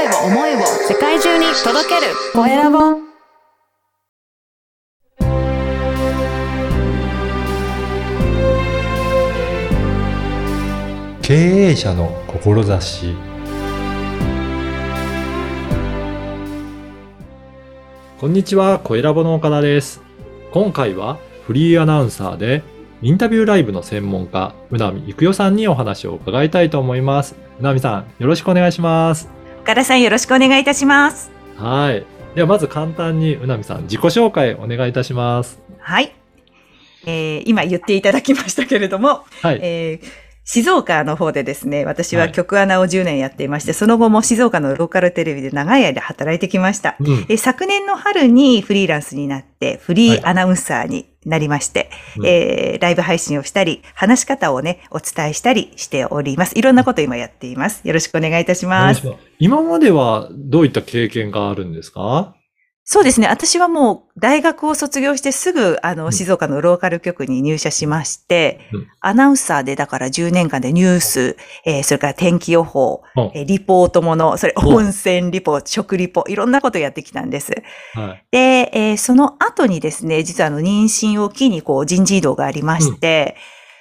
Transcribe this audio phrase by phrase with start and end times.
[0.00, 2.78] 声を思いを世界中に届けるコエラボ
[11.20, 13.14] 経営者の志
[18.18, 20.02] こんにちは、コエラボの岡田です。
[20.50, 22.62] 今回はフリーアナウンサーで
[23.02, 27.36] インタビューライブの専門家、うなみいくよさんにお話を伺いたいと思います。
[27.58, 29.39] うなみさん、よろしくお願いします。
[29.62, 31.30] 岡田さんよろしくお願いいたします。
[31.56, 32.04] はい。
[32.34, 35.60] ではまず簡単にうなみさん、自己紹介お願いいたします。
[35.78, 36.14] はい。
[37.06, 39.60] えー今言っていただきましたけれども、はい。
[39.62, 40.06] えー
[40.42, 46.96] 静岡の方でですね、私ははい局アナを10年やっていまして、その後も静岡のローカルテレビで長い間働いてきました。
[46.98, 47.06] うん。
[47.06, 56.58] えー昨年の春にフリーランスになって、フリーアナウンサーになりまして、うんえーライブ配信をしたり、話し方をね、お伝えしたりしております。
[56.58, 57.86] いろんなこと今やっています。
[57.86, 59.06] よろしくお願いいたします。
[59.38, 62.34] 今まではどういった経験があるんですか？
[62.92, 63.28] そうですね。
[63.28, 77.52] 私はもう大学を卒業してすぐ、あの、うん静岡のローカル局に入社しまして、うんアナウンサーでだから10年間でニュース、えーそれから天気予報、うんえーリポートもの、それうん温泉リポ、食リポ、いろんなことやってきたんです。
[77.94, 78.24] はい。
[78.32, 78.38] で、
[78.72, 83.36] えーその後にですね、実はあの、妊娠を機にこう人事異動がありまして、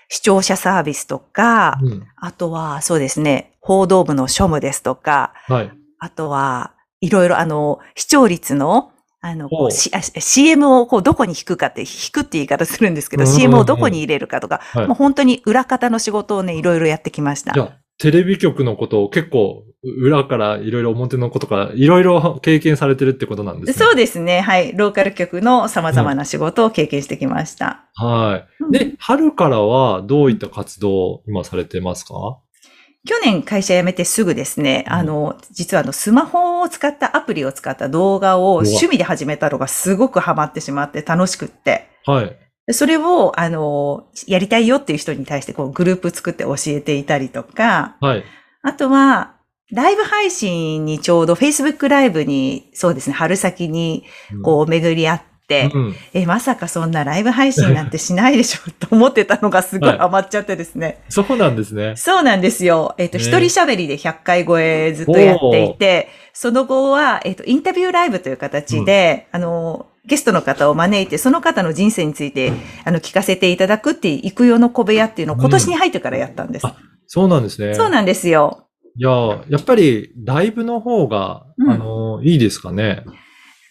[0.10, 2.04] 視聴者サービスとか、うん。
[2.16, 5.72] あとはそうですね、報道部の庶務ですとか、はい。
[5.98, 8.92] あとは、いろいろあの、視聴率の、
[9.22, 17.64] あの、こほう CM をこうどこに引くかって、引くって言い方するんですけど、うんうんうん CM をどこに入れるかとか、はいもう本当に裏方の仕事をね、いろいろやってきましたじゃ。
[17.64, 23.86] あ、テレビ局のことを結構、裏からいろいろ表のことからいろいろ経験されてるってことなんですね。
[23.86, 24.42] そうですね。
[24.42, 24.76] はい。
[24.76, 27.86] ローカル局の様々な仕事を経験してきました。
[27.96, 28.72] はい。
[28.74, 32.40] で、春からはどういった活動を今されてますか？
[33.08, 41.90] 去年会社辞めてすぐですね、うんあの、実はあの、スマホを使ったアプリを使った動画を趣味で始めたのがすごくハマってしまって楽しくって。
[42.06, 42.38] はい。
[42.68, 48.24] でそれを、あの、やりたいよっていう人に対して、こう、グループ作って教えていたりとか、はい。
[48.62, 49.36] あとは、
[49.72, 54.04] ライブ配信にちょうど Facebook ライブに、そうですね、春先に、
[54.44, 55.29] こう、巡り合って、
[55.74, 55.96] うん。
[56.14, 61.04] え、まさかそんなライブ配信なんてしないでしょ、と思ってたのがすごいはいハマっちゃってですね。
[61.10, 61.96] そうなんですね。
[61.96, 62.96] そうなんですよ。
[62.98, 72.52] えっ、と、ね一人喋りで100回超えずっとやっていて、その後は、えっ、と、インタビューライブという形で、あの、ゲストの方を招いて、その方の人生について、
[72.86, 76.68] あの、聞かせていただくっていう、育用の小部屋っていうのを今年に入ってからやったんです。
[76.68, 76.76] あ
[77.12, 77.74] そうなんですね。
[77.74, 78.68] そうなんですよ。
[78.96, 83.04] いや、やっぱりライブの方が、うんあの、いいですかね。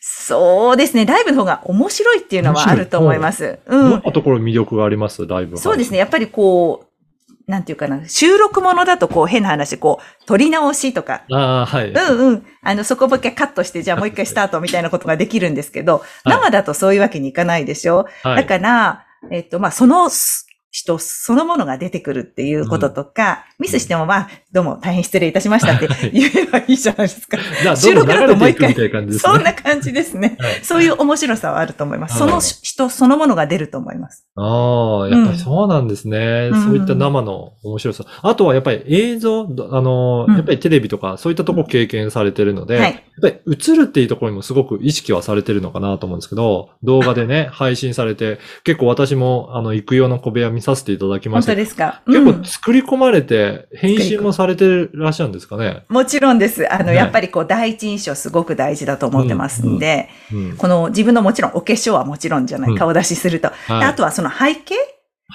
[0.00, 1.06] そうですね。
[1.06, 3.58] ライブの方が面白いっていうのはあると思います。
[3.66, 4.12] うんどんな。
[4.12, 5.26] ところ魅力があります？
[5.26, 5.98] ライブはそうですね。。
[5.98, 11.90] やっぱりこう、なんていうかな、収録ものだとこう変な話、こう、撮り直しとか、ああ、はい。
[11.90, 12.46] うんうん。
[12.62, 18.36] あの、そこもう一回カットして、じゃあもう一回スタートみたいなことができるんですけど、はい生だとそういうわけにいかないでしょ、はい。
[18.42, 20.47] だから、えっと、まあ、そのす
[20.78, 27.36] 人そのものが出てくるっていうこととか、ミスしてもまあ、どうも大変失礼いたしましたって 言えばいいじゃないですか。
[27.36, 29.18] じゃあ、ど収録だともう一回ね。
[29.18, 30.36] そんな感じですね。
[30.38, 32.18] はいそういう面白さはあると思います。
[32.18, 34.24] そのはい人そのものが出ると思います。
[34.36, 36.50] ああ、やっぱりそうなんですね。
[36.52, 38.04] うんそういった生の面白さ。
[38.22, 55.84] あとはやっぱり映像、どあの、うんやっぱりテレビとかそういったところ経験されてるので、はいやっぱり映るっていうところにもすごく意識はされてるのかなと思うんですけど、動画でね、配信されて、結構私もあの、行くような小部屋見させていただきま本した当ですか、結うん構作り込まれて、編集もされてらっしゃるんですかね？
[55.88, 56.70] もちろんです。
[56.72, 60.56] あの、ねやっぱりこう、第一印象すごく大事だと思ってますんで、うん。
[60.56, 63.48] この自分のもちろんお化粧はもちろんじゃない、うん顔出しすると。
[63.48, 64.74] はいであとはその背景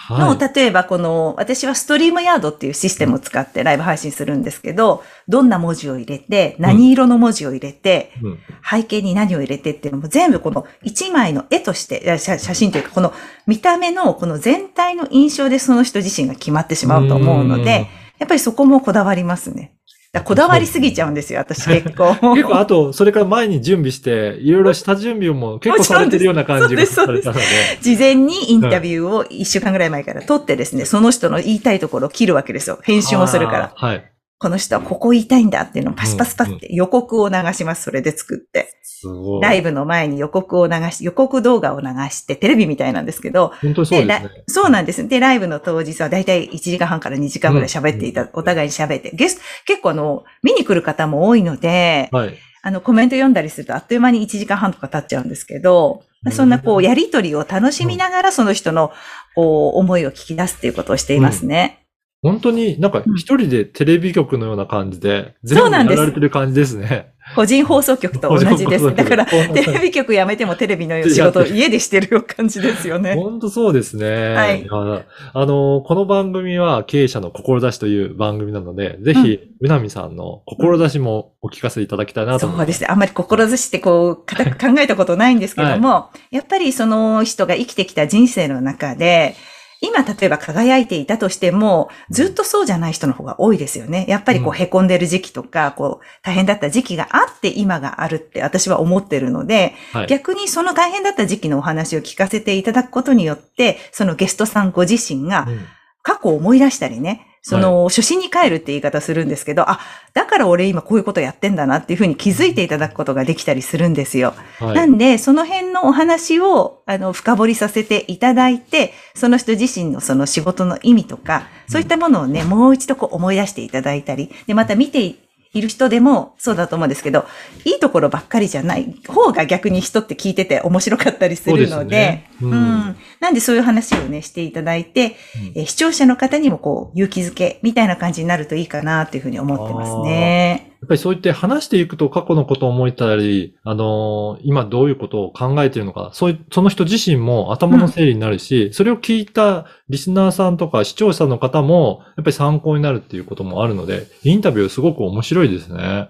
[0.09, 0.53] の、はい。
[0.55, 13.13] 例えばこの、私はストリームヤードっていうシステムを使ってライブ配信するんですけど、どんな文字を入れて、何色の文字を入れて、うん背景に何を入れてっていうのも全部この一枚の絵として、写写真というかこの
[13.45, 17.87] 見た目のこの全体の印象でその人自身が決まってしまうと思うので、
[18.19, 19.75] やっぱりそこもこだわりますね。
[20.21, 22.13] こだわりすぎちゃうんですよ、私結構。
[22.35, 27.41] 結構、 あと、それから前に準備して、いろいろ下準備も結構されてるような感じがされたので。
[27.81, 32.77] 事前にインタビューを1週間ぐらい前から撮ってですね、その人の言いたいところを切るわけですよ。
[32.83, 33.71] 編集もするから。
[33.75, 34.12] はい。
[34.43, 37.83] この人はここ言いたいんだっていうのをパスパスパスって予告を流します。
[37.83, 38.77] それで作って。
[38.83, 39.41] すごい。
[39.41, 44.29] ライブの前に予告を流し、予告動画を流して、テレビみたいなんですけど、本当にそうですラね。
[44.47, 45.07] そうなんです。
[45.07, 52.37] で、ライブの当日はだいたい1時間半から2時間ぐらい喋っていた、お互いに喋って、ゲスト、結構あの、見に来る方も多いので、はい。
[52.63, 58.91] あの、コメント読んだりするとあっという間に1時間半とか経っちゃうんですけど、そんなこう、やりとりを楽しみながらその人の、
[59.35, 61.82] こう、思いを聞き出すっていうことをしていますね。
[62.23, 67.13] 本当になんか一人でテレビ局のような感じで、全部やられてる感じですね。
[67.35, 68.95] 個人放送局と同じです。
[68.95, 73.15] だから、テレビ局辞めてもテレビの仕事を家でしてる感じですよね。
[73.19, 74.35] 本当そうですね。
[74.35, 82.63] はいやあの、この番組は経営者の志という番組なので、ぜひ、うなみさんの志もお聞かせいただきたいなと思います。
[82.63, 82.87] そうですね。
[82.89, 89.35] あんまり志してこう、固く考えたことないんですけども、やっぱりその人が生きてきた人生の中で、
[89.83, 94.05] 今例えば輝いていたとしても、ずっとそうじゃない人の方が多いですよね。
[94.07, 100.07] やっぱりこう凹んでる時期とか、こう大変だった時期があって今があるって私は思ってるので、はい。
[100.07, 105.65] 逆にその大変だった時期のお話を聞かせていただくことによって、そのゲストさんご自身がうん
[106.03, 109.77] 過去を思い出したりね、その、初心に帰るって言い方するんですけど、あ、
[110.13, 114.33] だから俺今こういうことやってんだなっていうふうに気づいていただくことができたりするんですよ。
[114.59, 125.13] はいなんで、その辺のお話を、あの、深掘りさせていただいて、その人自身のその仕事の意味とか、そういったものをね、もう一度こう思い出していただいたり、で、また見て
[125.53, 127.25] いる人でもそうだと思うんですけど、
[127.63, 132.95] いいところばっかりじゃない方が逆に人って聞いてて面白かったりするので、そうですねうんうん。
[133.19, 135.15] なんでそういう話をね、していただいて、
[135.55, 140.72] えー視聴者の方にもこう、勇気づけみたいな感じになるといいかなっていうふうに思ってますね。
[140.83, 156.09] やっぱりそう言って話していくと過去のことを思いたり、あのー今どういうことを考えているのか、そういう、その人自身も頭の整理になるし、それを聞いたリスナーさんとか視聴者の方も、やっぱり参考になるっていうこともあるので、インタビューすごく面白いですね。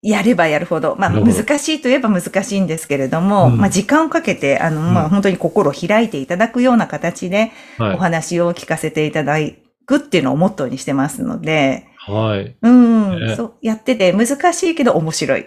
[0.00, 3.58] やればやるほど、まあ難しいといえば難しいんですけれども、うん。
[3.58, 4.96] まあ時間をかけて、あの、まうん。
[4.96, 7.94] あ本当に心を開いていただくような形ではい。
[7.96, 7.98] お。
[7.98, 9.36] 話を聞かせていただ
[9.84, 12.56] くっていうのをモットーにしてますので、はい。
[12.62, 15.46] うん、ねそう、やってて難しいけど面白い。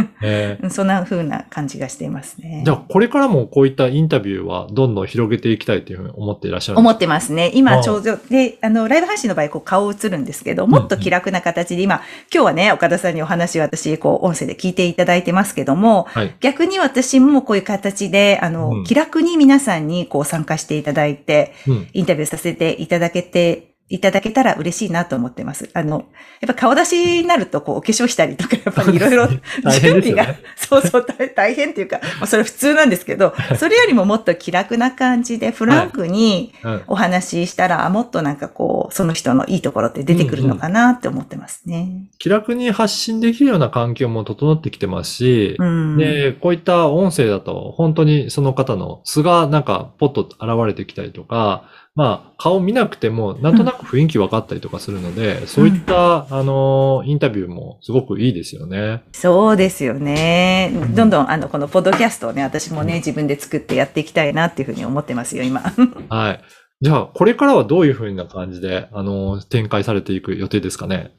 [0.70, 2.62] そんな風な感じがしていますね。
[2.64, 7.50] じゃあ、これからもこういったインタビューはどんどん広げていきたいというふうに思っていらっしゃるん思ってますね。
[7.54, 12.02] 今ちょうど、で、あの、ライブ配信の場合、こう顔映るんですけど、もっと気楽な形で今、
[12.32, 16.34] 今日はね、岡田さんにお話を私、こう、音声で聞いていただいてますけども、はい。
[16.40, 21.88] 逆に私もこういう形で、あの、うん気楽に皆さんにこう参加していただいて、うん。
[21.92, 25.70] インタビューさせていただけて、いただけたら嬉しいなと思ってます。
[25.72, 26.06] あの、
[26.40, 30.40] やっぱ顔出しになると、こう、お化粧したりとか、やっぱりいろいろ準備が、ね。
[30.56, 42.08] そうそう、大大変っていうか、まあ、それ普通なんですけど、それよりももっと気楽な感じで、フランクにうんお話ししたら、もっとなんかこう、その人のいいところって出てくるのかなって思ってますね。
[42.18, 45.96] 気楽に発信できるような環境も整ってきてますし、うん。
[45.96, 59.02] で、こういった音声だと、本当にその方の素がなんかポッと現れてきたりとか、まあ、顔見なくても、なんとなく雰囲気分かったりとかするので、そういった、あの、インタビューもすごくいいですよね。
[59.12, 60.70] そうですよね。
[60.94, 65.62] どんどん、あの、このポッドキャストをね、私もね、自分で作ってやっていきたいなっていうふうに思ってますよ、今。
[66.10, 66.40] はい。
[66.82, 71.12] じゃあ、これからはどういうふうな感じで、あの、展開されていく予定ですかね？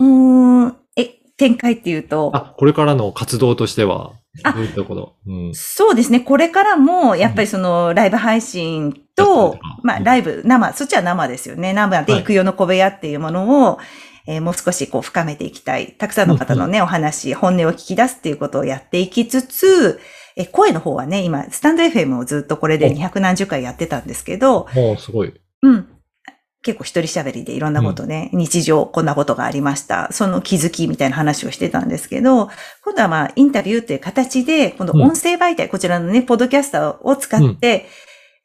[0.00, 0.76] うーん。
[0.96, 1.04] え、
[1.36, 4.12] 展開っていうと、あ、これからの活動としては、
[4.44, 5.16] あどういったこと？
[5.26, 5.54] うん。
[5.54, 6.20] そうですね。
[6.20, 11.72] これからも、やっぱりその、ライブ配信とまあ、ライブ、生、そっちは生ですよね。
[11.72, 13.78] 生ではい行くよの小部屋っていうものを、
[14.26, 15.96] えーもう少しこう深めていきたい。
[15.98, 20.00] たくさんの方のね、お話、本音を聞き出すっていうことをやっていきつつ、
[20.36, 25.34] えー声の方はね、今、スタンド FM をずっとこれでお200何十回やってたんですけど、もうすごい。
[25.62, 25.88] うん。
[26.62, 30.12] 結構一人喋りでいろんなことね、日常こんなことがありました。
[30.12, 32.48] その気づきみたいな話をしてたんですけど、
[32.84, 37.86] 今度はまあインタビューという形で、この音声媒体、こちらのね、ポッドキャスターを使って、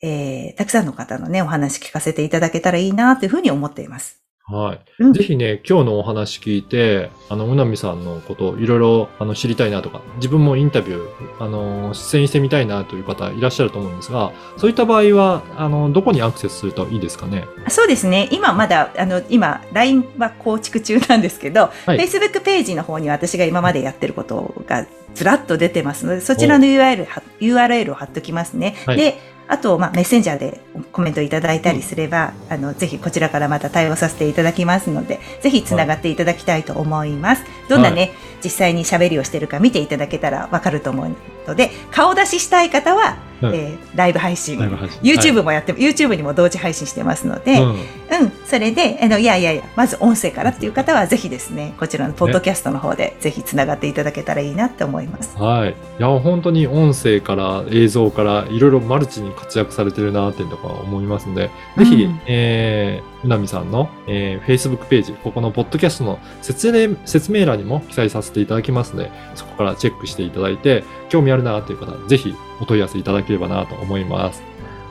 [0.01, 4.22] えー、たくさんの方のね、お話聞かせていただけたらいいなというふうに思っています。
[4.50, 4.80] はい。
[5.00, 17.44] うんぜひね、今日のお話聞いて、あの、うなみさんのこと、いろいろ、あの、知りたいなとか、自分もインタビュー、あの、出演してみたいなという方いらっしゃると思うんですが、そういった場合は、あの、どこにアクセスするといいですかね？
[17.68, 18.30] そうですね。
[18.32, 28.77] 今まだ、あの、今、LINE は構築中なんですけど、はい Facebook ページの方に私が今までやってることがずらっと出てますので、そちらの URL, は URL を貼っときますね。
[28.86, 37.43] はいで、あと、まあ、メッセンジャーでコメントいただいたりすれば、あの、ぜひこちらからまた対応させていただきますので、ぜひつながっていただきたいと思います。
[37.69, 38.12] どんなね、
[38.43, 41.15] 実際に喋りをしてるか見ていただけたらわかると思う
[41.48, 45.00] ので、顔出ししたい方は、うんえーライブ配信ライブ配信。
[45.01, 47.72] YouTube もやって、YouTube にも同時配信してますので、はいうん。
[47.72, 55.36] うん、それで、あの、いやいやいや、まず音声からっていう方は、ぜひですね、こちらのポッドキャストの方で、ぜひつながっていただけたらいいなって思います。
[55.38, 55.69] はい。
[55.72, 74.43] いや、本当に音声から映像からいろいろマルチに活躍されてるなっていうところは思いますので、ぜひ、うんえー、うなみさんの、えー、Facebook ページ、ここのポッドキャストの説明説明欄にも記載させていただきますので、そこからチェックしていただいて、興味あるなという方、ぜひお問い合わせいただければなと思います。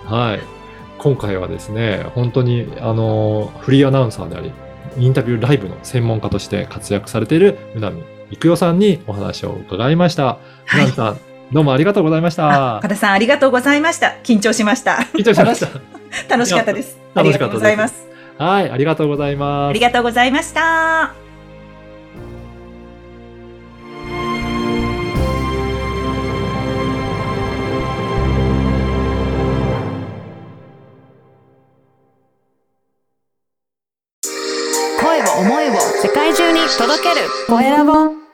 [0.04, 0.40] はい。
[0.98, 4.52] 今回はですね、本当に、あの、フリーアナウンサーであり、
[4.98, 10.24] インタビューライブの専門家として活躍されている、うなみいくよさんにお話を伺いました。
[10.24, 10.38] は
[10.72, 11.18] いうなみさん、
[11.52, 12.88] どうもありがとうございましたあ岡。
[12.88, 14.16] 田さんありがとうございました。
[14.24, 14.96] 緊張しました。
[15.14, 15.68] 緊張しました。
[16.28, 16.98] 楽しかったです。
[17.14, 18.06] ありがとう楽しかったですございます。
[18.38, 19.80] はい、ありがとうございますあり。
[19.80, 21.14] がとうございました。
[35.00, 38.25] 声を思いを世界中に届けるコエラボ